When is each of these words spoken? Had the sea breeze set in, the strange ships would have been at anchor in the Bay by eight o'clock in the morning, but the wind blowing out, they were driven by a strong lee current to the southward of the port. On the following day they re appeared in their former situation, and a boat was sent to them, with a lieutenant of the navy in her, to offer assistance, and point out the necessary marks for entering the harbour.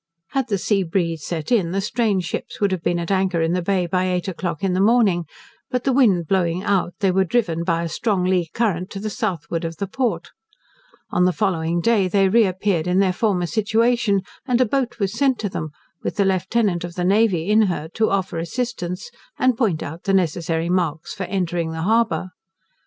Had 0.29 0.47
the 0.47 0.57
sea 0.57 0.81
breeze 0.81 1.23
set 1.23 1.51
in, 1.51 1.73
the 1.73 1.79
strange 1.79 2.25
ships 2.25 2.59
would 2.59 2.71
have 2.71 2.81
been 2.81 2.97
at 2.97 3.11
anchor 3.11 3.39
in 3.39 3.53
the 3.53 3.61
Bay 3.61 3.85
by 3.85 4.05
eight 4.05 4.27
o'clock 4.27 4.63
in 4.63 4.73
the 4.73 4.81
morning, 4.81 5.25
but 5.69 5.83
the 5.83 5.93
wind 5.93 6.27
blowing 6.27 6.63
out, 6.63 6.95
they 7.01 7.11
were 7.11 7.23
driven 7.23 7.63
by 7.63 7.83
a 7.83 7.87
strong 7.87 8.23
lee 8.23 8.47
current 8.51 8.89
to 8.89 8.99
the 8.99 9.11
southward 9.11 9.63
of 9.63 9.77
the 9.77 9.85
port. 9.85 10.31
On 11.11 11.25
the 11.25 11.31
following 11.31 11.81
day 11.81 12.07
they 12.07 12.27
re 12.29 12.45
appeared 12.47 12.87
in 12.87 12.97
their 12.97 13.13
former 13.13 13.45
situation, 13.45 14.23
and 14.47 14.59
a 14.59 14.65
boat 14.65 14.97
was 14.97 15.13
sent 15.15 15.37
to 15.37 15.49
them, 15.49 15.69
with 16.01 16.19
a 16.19 16.25
lieutenant 16.25 16.83
of 16.83 16.95
the 16.95 17.05
navy 17.05 17.47
in 17.51 17.67
her, 17.67 17.87
to 17.93 18.09
offer 18.09 18.39
assistance, 18.39 19.11
and 19.37 19.55
point 19.55 19.83
out 19.83 20.05
the 20.05 20.15
necessary 20.15 20.67
marks 20.67 21.13
for 21.13 21.25
entering 21.25 21.73
the 21.73 21.83
harbour. 21.83 22.31